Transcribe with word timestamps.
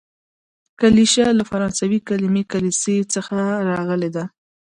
کلیشه 0.79 1.25
له 1.37 1.43
فرانسوي 1.49 1.99
کليمې 2.09 2.43
کلیسې 2.51 2.97
څخه 3.13 3.37
راغلې 3.69 4.09
ده. 4.15 4.23